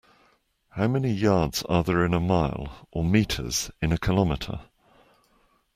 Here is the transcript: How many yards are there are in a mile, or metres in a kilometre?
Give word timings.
How 0.69 0.87
many 0.87 1.13
yards 1.13 1.61
are 1.69 1.83
there 1.83 1.97
are 1.99 2.05
in 2.05 2.15
a 2.15 2.19
mile, 2.19 2.87
or 2.89 3.03
metres 3.03 3.69
in 3.83 3.91
a 3.91 3.99
kilometre? 3.99 4.61